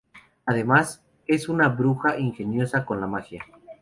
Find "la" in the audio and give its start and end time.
2.99-3.05